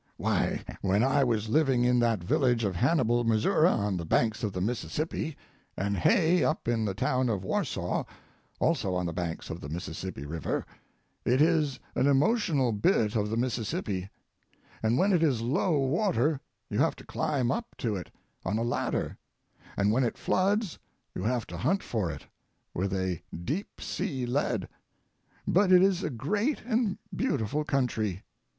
Why, 0.17 0.63
when 0.81 1.03
I 1.03 1.23
was 1.23 1.47
living 1.47 1.83
in 1.83 1.99
that 1.99 2.23
village 2.23 2.63
of 2.63 2.75
Hannibal, 2.75 3.23
Missouri, 3.23 3.67
on 3.69 3.97
the 3.97 4.03
banks 4.03 4.41
of 4.43 4.51
the 4.51 4.59
Mississippi, 4.59 5.37
and 5.77 5.95
Hay 5.95 6.43
up 6.43 6.67
in 6.67 6.85
the 6.85 6.95
town 6.95 7.29
of 7.29 7.43
Warsaw, 7.43 8.03
also 8.59 8.95
on 8.95 9.05
the 9.05 9.13
banks 9.13 9.51
of 9.51 9.61
the 9.61 9.69
Mississippi 9.69 10.25
River 10.25 10.65
it 11.23 11.39
is 11.39 11.79
an 11.93 12.07
emotional 12.07 12.71
bit 12.71 13.15
of 13.15 13.29
the 13.29 13.37
Mississippi, 13.37 14.09
and 14.81 14.97
when 14.97 15.13
it 15.13 15.21
is 15.21 15.41
low 15.41 15.77
water 15.77 16.41
you 16.67 16.79
have 16.79 16.95
to 16.95 17.03
climb 17.05 17.51
up 17.51 17.77
to 17.77 17.95
it 17.95 18.09
on 18.43 18.57
a 18.57 18.63
ladder, 18.63 19.15
and 19.77 19.91
when 19.91 20.03
it 20.03 20.17
floods 20.17 20.79
you 21.13 21.21
have 21.21 21.45
to 21.45 21.57
hunt 21.57 21.83
for 21.83 22.09
it; 22.09 22.25
with 22.73 22.91
a 22.91 23.21
deep 23.45 23.79
sea 23.79 24.25
lead—but 24.25 25.71
it 25.71 25.83
is 25.83 26.01
a 26.03 26.09
great 26.09 26.61
and 26.65 26.97
beautiful 27.15 27.63
country. 27.63 28.23